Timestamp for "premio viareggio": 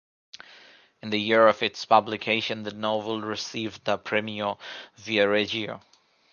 3.99-5.81